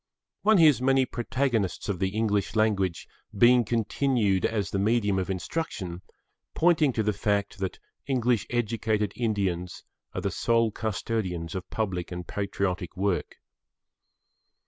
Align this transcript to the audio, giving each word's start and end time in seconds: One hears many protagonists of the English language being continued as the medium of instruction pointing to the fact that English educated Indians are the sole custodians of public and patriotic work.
One 0.41 0.57
hears 0.57 0.81
many 0.81 1.05
protagonists 1.05 1.87
of 1.87 1.99
the 1.99 2.09
English 2.09 2.55
language 2.55 3.07
being 3.37 3.63
continued 3.63 4.47
as 4.47 4.71
the 4.71 4.79
medium 4.79 5.19
of 5.19 5.29
instruction 5.29 6.01
pointing 6.55 6.91
to 6.93 7.03
the 7.03 7.13
fact 7.13 7.59
that 7.59 7.77
English 8.07 8.47
educated 8.49 9.13
Indians 9.15 9.83
are 10.15 10.21
the 10.21 10.31
sole 10.31 10.71
custodians 10.71 11.53
of 11.53 11.69
public 11.69 12.11
and 12.11 12.25
patriotic 12.25 12.97
work. 12.97 13.35